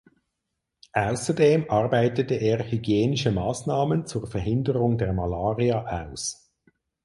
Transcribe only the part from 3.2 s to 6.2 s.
Maßnahmen zur Verhinderung der Malaria